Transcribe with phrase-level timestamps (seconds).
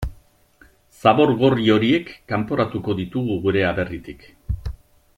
[1.01, 4.27] Zabor gorri horiek kanporatuko ditugu gure aberritik.